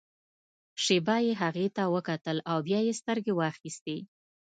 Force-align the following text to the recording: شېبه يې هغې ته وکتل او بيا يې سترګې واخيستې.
شېبه 0.83 1.15
يې 1.25 1.33
هغې 1.41 1.67
ته 1.75 1.83
وکتل 1.95 2.37
او 2.51 2.57
بيا 2.67 2.79
يې 2.87 2.93
سترګې 3.01 3.33
واخيستې. 3.35 3.97